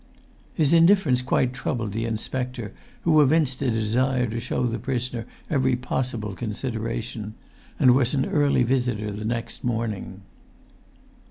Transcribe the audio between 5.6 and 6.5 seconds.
possible